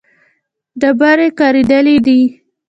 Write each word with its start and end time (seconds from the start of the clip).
ډبرې 0.79 1.27
کارېدلې 1.39 1.95
دي. 2.05 2.19